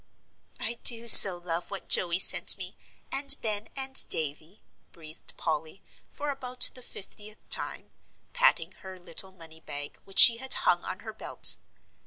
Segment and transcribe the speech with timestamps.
[0.59, 2.75] "I do so love what Joey sent me,
[3.11, 7.91] and Ben and Davie," breathed Polly, for about the fiftieth time,
[8.33, 11.57] patting her little money bag which she had hung on her belt.